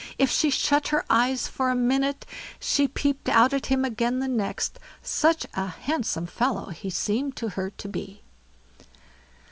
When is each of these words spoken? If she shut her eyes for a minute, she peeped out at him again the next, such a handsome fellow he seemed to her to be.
If 0.17 0.31
she 0.31 0.49
shut 0.49 0.87
her 0.87 1.05
eyes 1.11 1.47
for 1.47 1.69
a 1.69 1.75
minute, 1.75 2.25
she 2.59 2.87
peeped 2.87 3.29
out 3.29 3.53
at 3.53 3.67
him 3.67 3.85
again 3.85 4.17
the 4.17 4.27
next, 4.27 4.79
such 5.03 5.45
a 5.53 5.67
handsome 5.67 6.25
fellow 6.25 6.69
he 6.69 6.89
seemed 6.89 7.35
to 7.35 7.49
her 7.49 7.69
to 7.69 7.87
be. 7.87 8.23